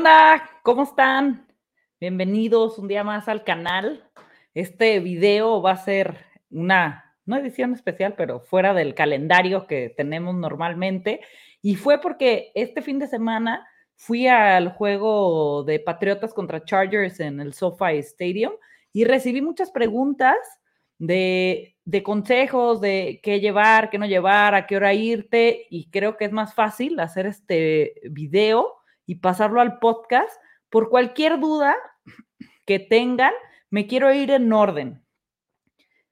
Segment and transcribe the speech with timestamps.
[0.00, 0.50] ¿Qué onda?
[0.62, 1.46] ¿Cómo están?
[2.00, 4.02] Bienvenidos un día más al canal.
[4.54, 6.16] Este video va a ser
[6.50, 11.20] una, no edición especial, pero fuera del calendario que tenemos normalmente.
[11.60, 17.38] Y fue porque este fin de semana fui al juego de Patriotas contra Chargers en
[17.38, 18.54] el SoFi Stadium
[18.94, 20.38] y recibí muchas preguntas
[20.96, 25.66] de, de, consejos de qué llevar, qué no llevar, a qué hora irte.
[25.68, 28.79] Y creo que es más fácil hacer este video
[29.10, 30.40] y pasarlo al podcast.
[30.68, 31.74] Por cualquier duda
[32.64, 33.32] que tengan,
[33.68, 35.04] me quiero ir en orden.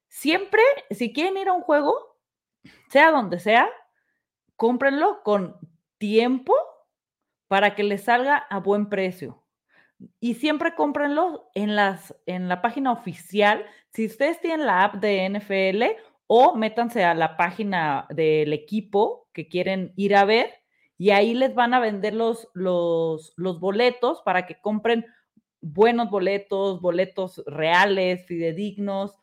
[0.09, 2.19] Siempre, si quieren ir a un juego,
[2.89, 3.69] sea donde sea,
[4.57, 5.55] cómprenlo con
[5.97, 6.53] tiempo
[7.47, 9.45] para que les salga a buen precio.
[10.19, 13.65] Y siempre cómprenlo en, las, en la página oficial.
[13.93, 19.47] Si ustedes tienen la app de NFL o métanse a la página del equipo que
[19.47, 20.58] quieren ir a ver
[20.99, 25.05] y ahí les van a vender los, los, los boletos para que compren
[25.61, 29.17] buenos boletos, boletos reales, fidedignos.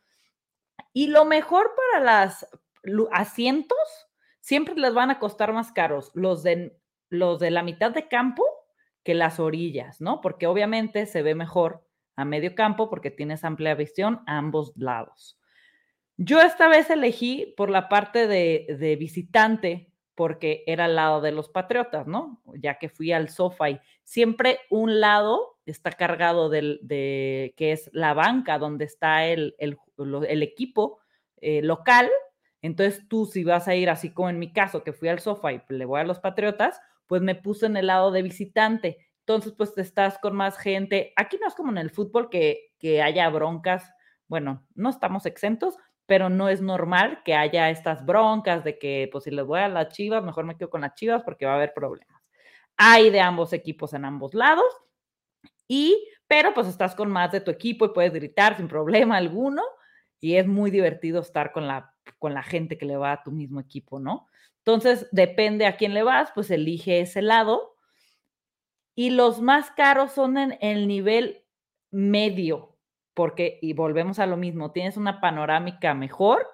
[0.95, 2.33] Y lo mejor para
[2.83, 3.79] los asientos,
[4.41, 8.43] siempre les van a costar más caros los de, los de la mitad de campo
[9.05, 10.23] que las orillas, ¿no?
[10.23, 15.39] Porque obviamente se ve mejor a medio campo porque tienes amplia visión a ambos lados.
[16.17, 21.31] Yo esta vez elegí por la parte de, de visitante porque era al lado de
[21.31, 22.41] los Patriotas, ¿no?
[22.55, 23.79] Ya que fui al SoFi.
[24.03, 30.43] Siempre un lado está cargado del, de, que es la banca donde está el, el,
[30.43, 30.99] equipo
[31.37, 32.11] eh, local.
[32.63, 35.61] Entonces tú si vas a ir así como en mi caso, que fui al SoFi
[35.69, 39.07] y le voy a los Patriotas, pues me puse en el lado de visitante.
[39.21, 41.13] Entonces, pues estás con más gente.
[41.17, 43.93] Aquí no es como en el fútbol que, que haya broncas.
[44.29, 45.77] Bueno, no estamos exentos,
[46.07, 49.69] pero no es normal que haya estas broncas de que, pues si les voy a
[49.69, 52.23] las chivas, mejor me quedo con las chivas porque va a haber problemas.
[52.77, 54.67] Hay de ambos equipos en ambos lados,
[55.69, 59.63] y, pero pues estás con más de tu equipo y puedes gritar sin problema alguno,
[60.21, 63.33] y es muy divertido estar con la, con la gente que le va a tu
[63.33, 64.29] mismo equipo, ¿no?
[64.59, 67.77] Entonces, depende a quién le vas, pues elige ese lado.
[68.97, 71.45] Y los más caros son en el nivel
[71.91, 72.76] medio,
[73.17, 76.47] porque, y volvemos a lo mismo, tienes una panorámica mejor.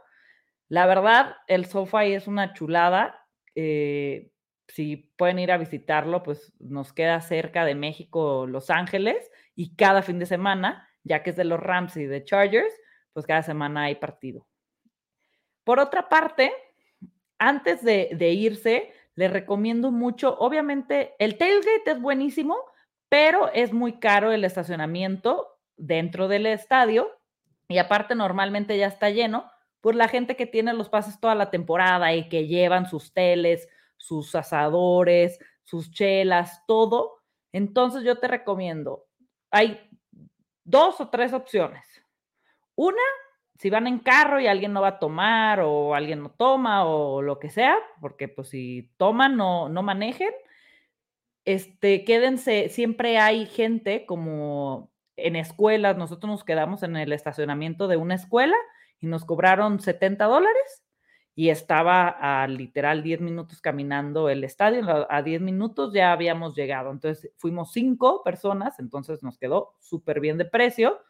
[0.69, 3.27] La verdad, el SoFi es una chulada.
[3.57, 4.31] Eh,
[4.69, 10.03] si pueden ir a visitarlo, pues nos queda cerca de México, Los Ángeles, y cada
[10.03, 12.73] fin de semana, ya que es de los Rams y de Chargers,
[13.13, 14.47] pues cada semana hay partido.
[15.65, 16.53] Por otra parte,
[17.39, 22.57] antes de, de irse, les recomiendo mucho, obviamente, el tailgate es buenísimo,
[23.09, 27.09] pero es muy caro el estacionamiento dentro del estadio
[27.69, 29.51] y aparte normalmente ya está lleno,
[29.81, 33.69] por la gente que tiene los pases toda la temporada y que llevan sus teles,
[33.97, 37.23] sus asadores, sus chelas, todo.
[37.53, 39.07] Entonces yo te recomiendo,
[39.51, 39.91] hay
[40.65, 41.85] dos o tres opciones.
[42.77, 43.03] Una,
[43.59, 47.21] si van en carro y alguien no va a tomar o alguien no toma o
[47.21, 50.31] lo que sea, porque pues si toman no, no manejen,
[51.45, 54.92] este, quédense, siempre hay gente como
[55.27, 58.57] en escuelas, nosotros nos quedamos en el estacionamiento de una escuela
[59.01, 60.85] y nos cobraron 70 dólares
[61.35, 66.91] y estaba a literal 10 minutos caminando el estadio, a 10 minutos ya habíamos llegado,
[66.91, 71.01] entonces fuimos cinco personas, entonces nos quedó súper bien de precio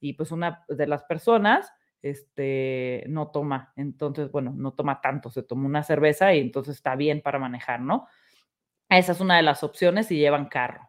[0.00, 5.42] y pues una de las personas este, no toma, entonces, bueno, no toma tanto, se
[5.42, 8.06] tomó una cerveza y entonces está bien para manejar, ¿no?
[8.88, 10.88] Esa es una de las opciones si llevan carro.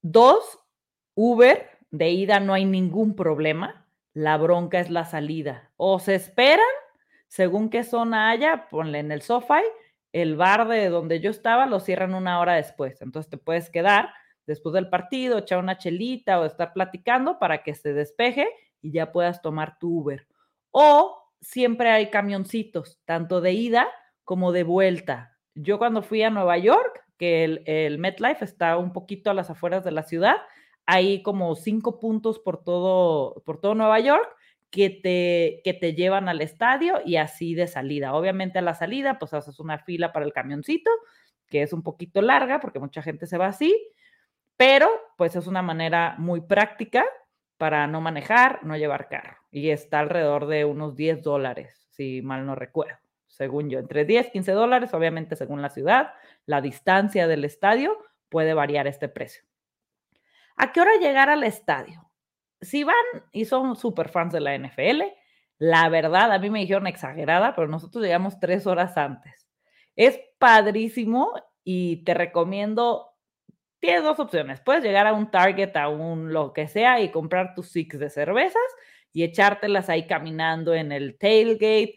[0.00, 0.60] Dos,
[1.14, 5.70] Uber, de ida no hay ningún problema, la bronca es la salida.
[5.76, 6.64] O se esperan,
[7.28, 9.62] según qué zona haya, ponle en el SoFi,
[10.12, 13.02] el bar de donde yo estaba lo cierran una hora después.
[13.02, 14.10] Entonces te puedes quedar
[14.46, 18.48] después del partido, echar una chelita o estar platicando para que se despeje
[18.80, 20.26] y ya puedas tomar tu Uber.
[20.70, 23.88] O siempre hay camioncitos, tanto de ida
[24.22, 25.36] como de vuelta.
[25.54, 29.50] Yo cuando fui a Nueva York, que el, el MetLife está un poquito a las
[29.50, 30.36] afueras de la ciudad,
[30.86, 34.28] hay como cinco puntos por todo, por todo Nueva York
[34.70, 38.14] que te, que te llevan al estadio y así de salida.
[38.14, 40.90] Obviamente a la salida, pues haces una fila para el camioncito,
[41.46, 43.72] que es un poquito larga porque mucha gente se va así,
[44.56, 47.04] pero pues es una manera muy práctica
[47.56, 49.36] para no manejar, no llevar carro.
[49.50, 53.78] Y está alrededor de unos 10 dólares, si mal no recuerdo, según yo.
[53.78, 56.14] Entre 10, 15 dólares, obviamente según la ciudad,
[56.46, 57.96] la distancia del estadio
[58.28, 59.44] puede variar este precio.
[60.56, 62.10] ¿A qué hora llegar al estadio?
[62.60, 62.94] Si van
[63.32, 65.02] y son súper fans de la NFL,
[65.58, 69.48] la verdad, a mí me dijeron exagerada, pero nosotros llegamos tres horas antes.
[69.96, 71.32] Es padrísimo
[71.64, 73.14] y te recomiendo,
[73.80, 74.60] tienes dos opciones.
[74.60, 78.10] Puedes llegar a un Target, a un lo que sea, y comprar tus six de
[78.10, 78.62] cervezas
[79.12, 81.94] y echártelas ahí caminando en el tailgate.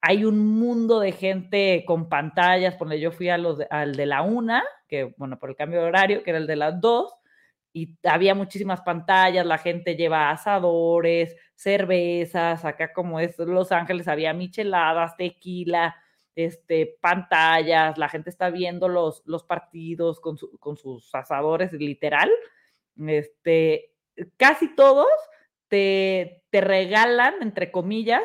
[0.00, 4.22] Hay un mundo de gente con pantallas, porque yo fui a los al de la
[4.22, 7.12] una, que bueno, por el cambio de horario, que era el de las dos,
[7.72, 14.32] y había muchísimas pantallas, la gente lleva asadores, cervezas, acá como es Los Ángeles había
[14.32, 15.96] micheladas, tequila,
[16.34, 22.30] este, pantallas, la gente está viendo los, los partidos con, con sus asadores, literal.
[23.06, 23.92] Este,
[24.36, 25.08] casi todos
[25.68, 28.22] te, te regalan, entre comillas,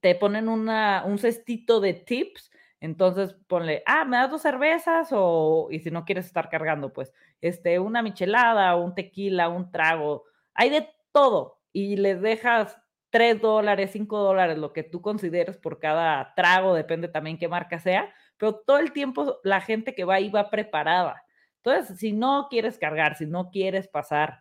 [0.00, 2.50] te ponen una, un cestito de tips
[2.80, 7.12] entonces ponle, ah, me das dos cervezas o, y si no quieres estar cargando, pues,
[7.40, 10.24] este, una michelada, un tequila, un trago,
[10.54, 12.78] hay de todo y les dejas
[13.10, 17.78] tres dólares, cinco dólares, lo que tú consideres por cada trago, depende también qué marca
[17.78, 21.22] sea, pero todo el tiempo la gente que va ahí va preparada.
[21.62, 24.40] Entonces, si no quieres cargar, si no quieres pasar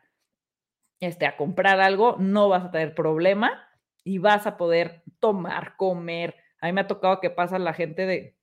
[1.00, 3.68] este, a comprar algo, no vas a tener problema
[4.04, 6.36] y vas a poder tomar, comer,
[6.66, 8.36] a mí me ha tocado que pasa la gente de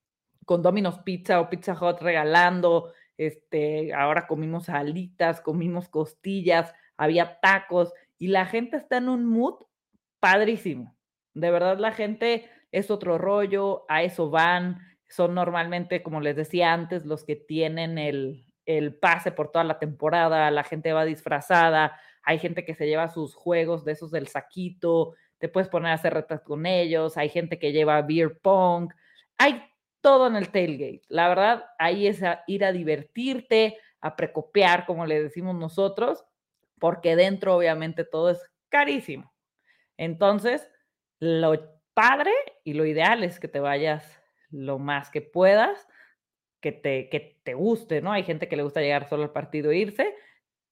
[0.44, 7.92] con Domino's Pizza o Pizza Hut regalando, este, ahora comimos alitas, comimos costillas, había tacos
[8.18, 9.54] y la gente está en un mood
[10.20, 10.96] padrísimo.
[11.34, 14.78] De verdad la gente es otro rollo, a eso van,
[15.08, 19.80] son normalmente, como les decía antes, los que tienen el, el pase por toda la
[19.80, 24.28] temporada, la gente va disfrazada, hay gente que se lleva sus juegos de esos del
[24.28, 28.92] saquito, te puedes poner a hacer retas con ellos, hay gente que lleva beer pong,
[29.36, 29.60] hay
[30.00, 31.02] todo en el tailgate.
[31.08, 36.24] La verdad, ahí es ir a divertirte, a precopiar, como le decimos nosotros,
[36.78, 39.34] porque dentro obviamente todo es carísimo.
[39.96, 40.70] Entonces,
[41.18, 41.54] lo
[41.92, 42.30] padre
[42.62, 45.88] y lo ideal es que te vayas lo más que puedas,
[46.60, 48.12] que te, que te guste, ¿no?
[48.12, 50.14] Hay gente que le gusta llegar solo al partido e irse.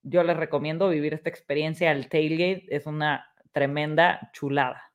[0.04, 2.66] Yo les recomiendo vivir esta experiencia al tailgate.
[2.68, 4.92] Es una tremenda chulada.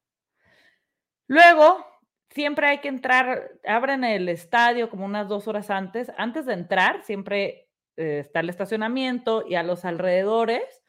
[1.28, 1.86] Luego,
[2.30, 6.12] siempre hay que entrar, abren el estadio como unas dos horas antes.
[6.18, 10.84] Antes de entrar, siempre eh, está el estacionamiento y a los alrededores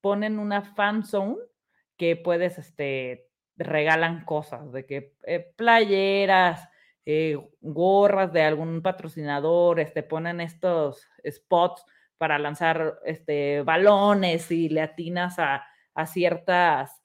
[0.00, 1.36] ponen una fan zone
[1.96, 6.68] que puedes, este, regalan cosas, de que eh, playeras,
[7.04, 11.84] eh, gorras de algún patrocinador, este, ponen estos spots
[12.16, 17.01] para lanzar este, balones y le atinas a, a ciertas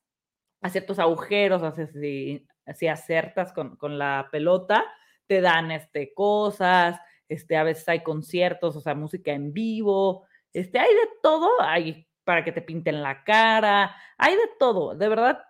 [0.68, 1.62] a ciertos agujeros,
[1.94, 4.86] si, si acertas con, con, la pelota,
[5.25, 10.80] te dan este, cosas, este, a veces hay conciertos, o sea, música en vivo, este,
[10.80, 15.44] hay de todo, hay para que te pinten la cara, hay de todo, de verdad.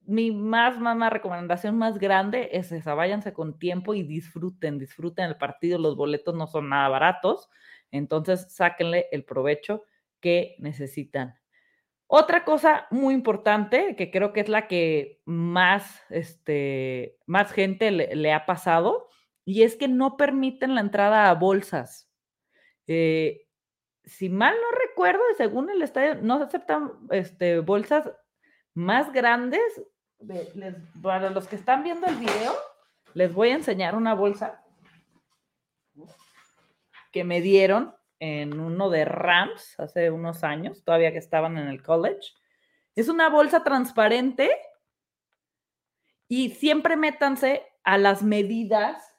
[0.00, 5.26] Mi más, más, más recomendación más grande es esa, váyanse con tiempo y disfruten, disfruten
[5.26, 7.50] el partido, los boletos no son nada baratos,
[7.90, 9.82] entonces sáquenle el provecho
[10.20, 11.38] que necesitan.
[12.08, 18.32] Otra cosa muy importante, que creo que es la que más, este, más gente le,
[18.32, 19.08] ha pasado,
[19.44, 22.08] y es que no permiten la entrada a bolsas.
[22.86, 23.48] Eh,
[24.04, 28.08] si mal no recuerdo, según el estadio, no se aceptan este, bolsas
[28.72, 29.82] más grandes.
[31.02, 32.54] para los que están viendo el video,
[33.14, 34.62] les voy a enseñar una bolsa
[37.10, 41.82] que me dieron en uno de Rams hace unos años, todavía que estaban en el
[41.82, 42.32] college.
[42.94, 44.50] Es una bolsa transparente
[46.28, 49.14] y siempre métanse a las medidas,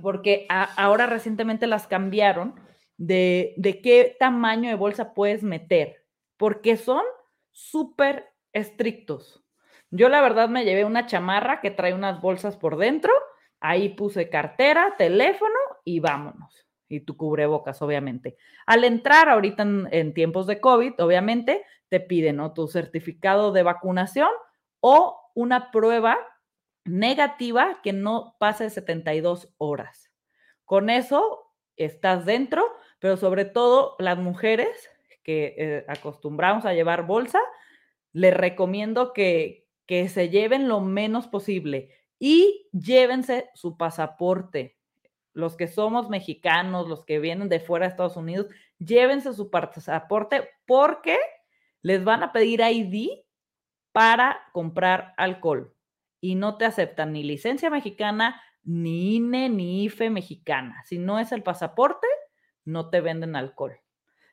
[0.00, 2.54] porque ahora recientemente las cambiaron,
[2.96, 6.04] de, de qué tamaño de bolsa puedes meter,
[6.36, 7.02] porque son
[7.50, 9.42] súper estrictos.
[9.90, 13.12] Yo la verdad me llevé una chamarra que trae unas bolsas por dentro,
[13.58, 18.36] ahí puse cartera, teléfono y vámonos y tu cubrebocas, obviamente.
[18.66, 24.28] Al entrar ahorita en, tiempos de COVID, obviamente, te piden tu certificado de vacunación
[24.80, 26.18] o una prueba
[26.84, 30.10] negativa que no pase 72 horas.
[30.64, 32.64] Con eso estás dentro,
[32.98, 34.90] pero sobre todo las mujeres
[35.22, 37.40] que eh, acostumbramos a llevar bolsa,
[38.12, 44.79] les recomiendo que, que se lleven lo menos posible y llévense su pasaporte
[45.32, 48.46] los que somos mexicanos, los que vienen de fuera de Estados Unidos,
[48.78, 51.18] llévense su pasaporte porque
[51.82, 53.10] les van a pedir ID
[53.92, 55.74] para comprar alcohol
[56.20, 60.82] y no te aceptan ni licencia mexicana, ni INE, ni IFE mexicana.
[60.84, 62.06] Si no es el pasaporte,
[62.64, 63.80] no te venden alcohol.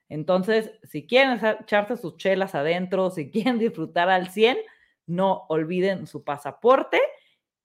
[0.10, 4.58] Entonces, si quieren echarse sus chelas adentro, si quieren disfrutar al 100,
[5.06, 7.00] no olviden su pasaporte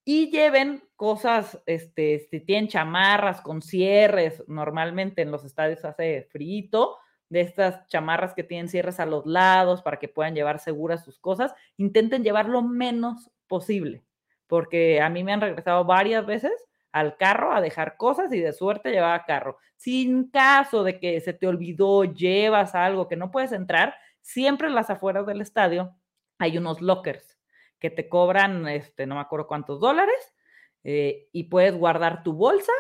[0.05, 6.97] y lleven cosas, este, si tienen chamarras con cierres, normalmente en los estadios hace frío,
[7.29, 11.19] de estas chamarras que tienen cierres a los lados para que puedan llevar seguras sus
[11.19, 14.05] cosas, intenten llevar lo menos posible,
[14.47, 16.53] porque a mí me han regresado varias veces
[16.93, 19.59] al carro a dejar cosas y de suerte llevaba carro.
[19.75, 24.77] Sin caso de que se te olvidó, llevas algo que no puedes entrar, siempre en
[24.77, 25.97] las afueras del estadio
[26.39, 27.41] hay unos lockers
[27.81, 30.33] que te cobran, este, no me acuerdo cuántos dólares,
[30.85, 32.73] eh, y puedes guardar tu bolsa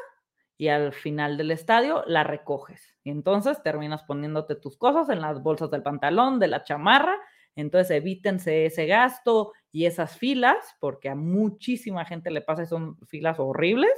[0.56, 2.94] y al final del estadio la recoges.
[3.02, 7.16] Y entonces terminas poniéndote tus cosas en las bolsas del pantalón, de la chamarra.
[7.56, 13.38] Entonces evítense ese gasto y esas filas, porque a muchísima gente le pasa, son filas
[13.40, 13.92] horribles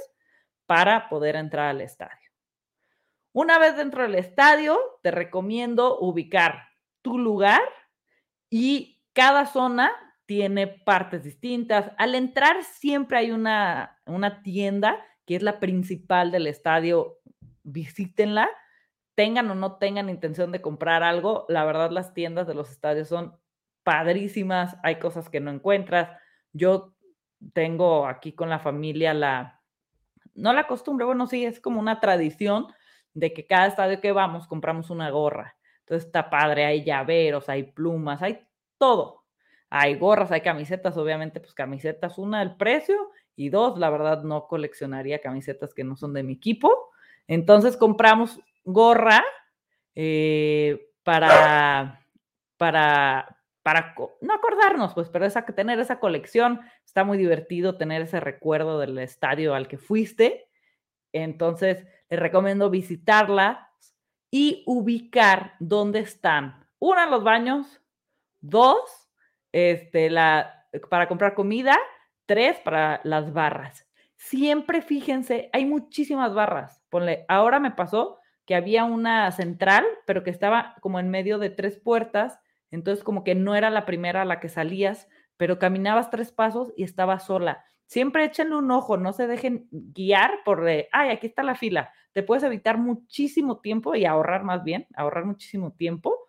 [0.65, 2.31] para poder entrar al estadio.
[3.31, 6.63] Una vez dentro del estadio, te recomiendo ubicar
[7.01, 7.61] tu lugar
[8.49, 9.91] y cada zona
[10.25, 11.91] tiene partes distintas.
[11.97, 17.19] Al entrar siempre hay una, una tienda que es la principal del estadio.
[17.63, 18.49] Visítenla,
[19.15, 21.45] tengan o no tengan intención de comprar algo.
[21.49, 23.37] La verdad, las tiendas de los estadios son
[23.83, 24.77] padrísimas.
[24.83, 26.09] Hay cosas que no encuentras.
[26.53, 26.95] Yo
[27.53, 29.61] tengo aquí con la familia la,
[30.33, 32.67] no la costumbre, bueno, sí, es como una tradición
[33.13, 35.57] de que cada estadio que vamos compramos una gorra.
[35.79, 38.45] Entonces está padre, hay llaveros, hay plumas, hay
[38.77, 39.24] todo.
[39.69, 44.47] Hay gorras, hay camisetas, obviamente, pues camisetas, una, el precio, y dos, la verdad, no
[44.47, 46.91] coleccionaría camisetas que no son de mi equipo.
[47.27, 49.23] Entonces compramos gorra
[49.93, 52.05] eh, para,
[52.57, 58.19] para, para no acordarnos, pues, pero esa, tener esa colección está muy divertido, tener ese
[58.19, 60.47] recuerdo del estadio al que fuiste.
[61.11, 63.71] Entonces, les recomiendo visitarla
[64.31, 66.67] y ubicar dónde están.
[66.79, 67.81] Una, los baños.
[68.41, 69.04] Dos,
[69.55, 71.77] este, la, para comprar comida,
[72.25, 73.87] tres para las barras.
[74.17, 76.83] Siempre fíjense, hay muchísimas barras.
[76.89, 81.51] Ponle, ahora me pasó que había una central, pero que estaba como en medio de
[81.51, 82.37] tres puertas,
[82.69, 85.07] entonces como que no era la primera a la que salías,
[85.37, 87.63] pero caminabas tres pasos y estaba sola.
[87.85, 91.93] Siempre échenle un ojo, no se dejen guiar por de, ay, aquí está la fila.
[92.11, 96.24] Te puedes evitar muchísimo tiempo y ahorrar más bien, ahorrar muchísimo tiempo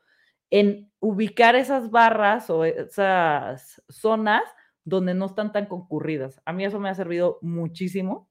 [0.50, 4.42] en ubicar esas barras o esas zonas
[4.84, 6.40] donde no están tan concurridas.
[6.44, 8.30] A mí eso me ha servido muchísimo.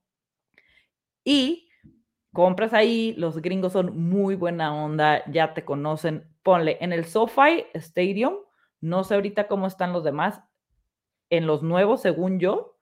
[1.23, 1.69] Y
[2.31, 6.29] compras ahí, los gringos son muy buena onda, ya te conocen.
[6.43, 8.35] Ponle en el SoFi Stadium,
[8.79, 10.41] no sé ahorita cómo están los demás,
[11.29, 12.77] en los nuevos, según yo,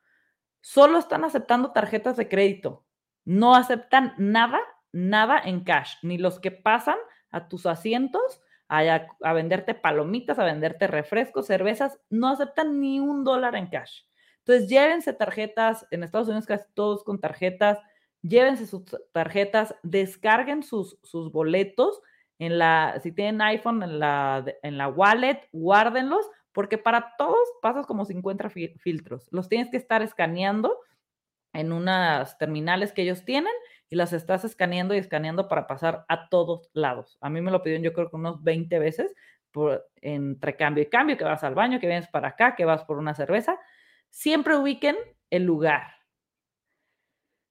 [0.62, 2.86] solo están aceptando tarjetas de crédito.
[3.26, 4.60] No aceptan nada,
[4.92, 6.98] nada en cash, ni los que pasan
[7.32, 13.56] a tus asientos a, venderte palomitas, a venderte refrescos, cervezas, no aceptan ni un dólar
[13.56, 14.02] en cash.
[14.40, 17.80] Entonces, llévense tarjetas, en Estados Unidos casi todos con tarjetas,
[18.22, 22.02] llévense sus tarjetas, descarguen sus, sus boletos
[22.40, 27.86] en la, si tienen iPhone, en la, en la wallet, guárdenlos, porque para todos pasas
[27.86, 29.28] como 50 filtros.
[29.32, 30.78] Los tienes que estar escaneando
[31.54, 33.54] en unas terminales que ellos tienen
[33.94, 37.20] y las estás escaneando y escaneando para pasar a todos lados.
[37.22, 39.14] A mí me lo pidieron yo creo que unos 20 veces
[39.52, 42.84] por, entre cambio y cambio, que vas al baño, que vienes para acá, que vas
[42.86, 43.60] por una cerveza.
[44.10, 44.96] Siempre ubiquen
[45.30, 45.94] el lugar.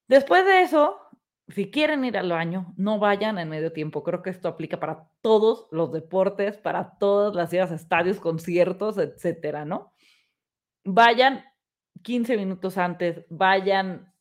[0.09, 0.99] Después de eso,
[1.47, 4.03] si quieren ir al baño, no vayan en medio tiempo.
[4.03, 8.99] Creo que esto aplica para todos los deportes, para todas las idas a estadios, conciertos,
[8.99, 9.93] etcétera, ¿no?
[10.83, 11.45] Vayan
[12.03, 14.12] 15 minutos antes, vayan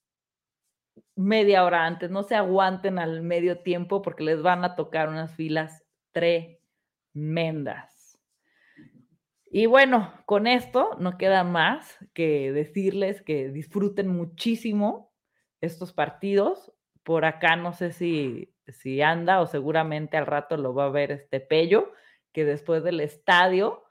[1.21, 5.35] media hora antes, no se aguanten al medio tiempo porque les van a tocar unas
[5.35, 8.19] filas tremendas.
[9.49, 15.11] Y bueno, con esto no queda más que decirles que disfruten muchísimo
[15.59, 16.71] estos partidos.
[17.03, 21.11] Por acá no sé si, si anda o seguramente al rato lo va a ver
[21.11, 21.91] este Pello,
[22.31, 23.83] que después del estadio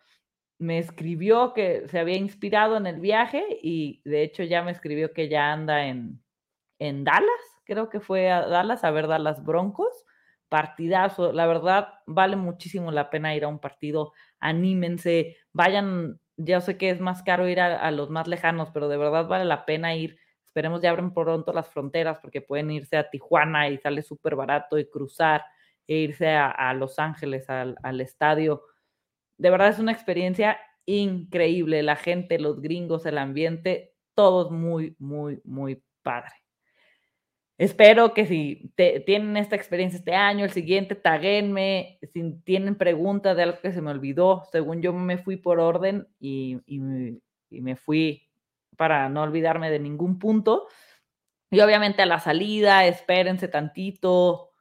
[0.59, 5.13] me escribió que se había inspirado en el viaje y de hecho ya me escribió
[5.13, 6.23] que ya anda en,
[6.81, 10.05] en Dallas, creo que fue a Dallas a ver Dallas Broncos.
[10.49, 16.77] Partidazo, la verdad vale muchísimo la pena ir a un partido, anímense, vayan, ya sé
[16.77, 19.95] que es más caro ir a, los más lejanos, pero de verdad vale la pena
[19.95, 20.19] ir.
[20.45, 24.77] Esperemos ya abren pronto las fronteras porque pueden irse a Tijuana y sale súper barato
[24.77, 25.45] y cruzar
[25.87, 28.63] e irse a, Los Ángeles al, al estadio.
[29.39, 31.83] De verdad es una experiencia increíble.
[31.85, 36.40] La gente, los gringos, el ambiente, todos muy, muy, muy padre.
[37.61, 38.73] Espero que si
[39.05, 41.99] tienen esta experiencia este año, el siguiente, taguenme.
[42.15, 46.09] Si tienen preguntas de algo que se me olvidó, según yo me fui por orden
[46.19, 46.59] y,
[47.51, 48.27] me fui
[48.79, 50.69] para no olvidarme de ningún punto.
[51.51, 54.53] Y obviamente a la salida, espérense tantito,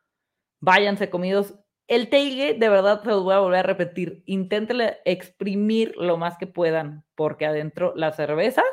[0.59, 1.57] váyanse comidos.
[1.87, 4.23] El tailgate, de verdad, se los voy a volver a repetir.
[4.25, 8.65] Inténtenle exprimir lo más que puedan, porque adentro las cervezas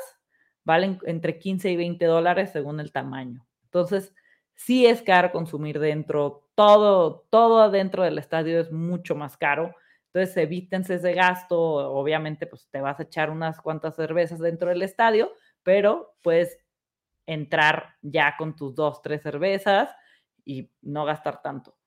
[0.65, 3.47] valen entre 15 y 20 dólares según el tamaño.
[3.67, 4.13] Entonces,
[4.55, 6.49] sí es caro consumir dentro.
[6.55, 9.75] Todo, todo adentro del estadio es mucho más caro.
[10.13, 11.59] Entonces, evítense ese gasto.
[11.59, 15.31] Obviamente, pues te vas a echar unas cuantas cervezas dentro del estadio,
[15.63, 16.57] pero puedes
[17.27, 19.93] entrar ya con tus dos, tres cervezas
[20.45, 21.77] y no gastar tanto.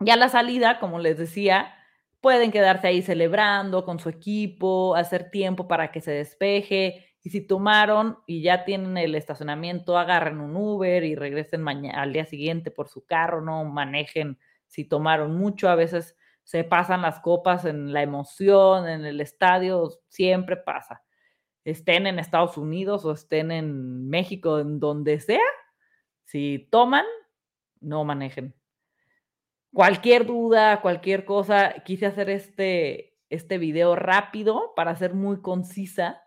[0.00, 1.72] Ya la salida, como les decía,
[2.20, 7.13] pueden quedarse ahí celebrando con su equipo, hacer tiempo para que se despeje.
[7.24, 12.26] Y si tomaron y ya tienen el estacionamiento, agarren un Uber y regresen al día
[12.26, 14.38] siguiente por su carro, no manejen
[14.68, 15.68] si tomaron mucho.
[15.68, 21.02] A veces se pasan las copas en la emoción, en el estadio, siempre pasa
[21.64, 25.40] estén en Estados Unidos o estén en México, en donde sea,
[26.24, 27.04] si toman,
[27.80, 28.54] no manejen.
[29.72, 36.22] Cualquier duda, cualquier cosa, quise hacer este, este video rápido para ser muy concisa,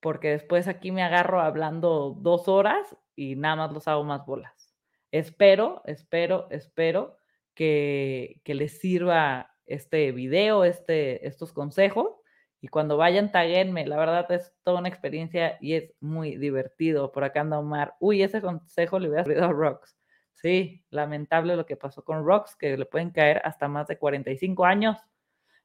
[0.00, 4.74] porque después aquí me agarro hablando dos horas y nada más los hago más bolas.
[5.12, 7.16] Espero, espero, espero
[7.54, 12.20] que, que les sirva este video, este, estos consejos
[12.60, 13.86] y cuando vayan, taguenme.
[13.86, 17.10] La verdad es toda una experiencia y es muy divertido.
[17.12, 17.94] Por acá anda Omar.
[18.00, 19.96] Uy, ese consejo le hubiera servido a Rox.
[20.34, 24.64] Sí, lamentable lo que pasó con Rox, que le pueden caer hasta más de 45
[24.64, 24.98] años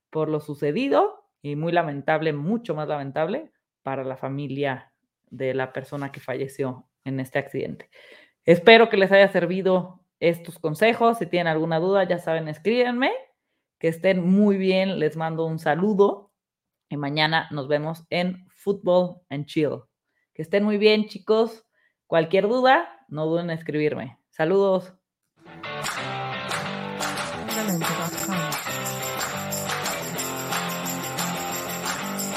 [0.09, 3.51] por lo sucedido y muy lamentable, mucho más lamentable
[3.85, 4.91] para la familia
[5.29, 7.91] de la persona que falleció en este accidente.
[8.43, 11.19] Espero que les haya servido estos consejos.
[11.19, 13.11] Si tienen alguna duda, ya saben, escríbanme.
[13.77, 14.97] Que estén muy bien.
[14.97, 16.31] Les mando un saludo
[16.89, 19.83] y mañana nos vemos en Football and Chill.
[20.33, 21.63] Que estén muy bien, chicos.
[22.07, 24.17] Cualquier duda, no duden en escribirme.
[24.31, 24.95] Saludos.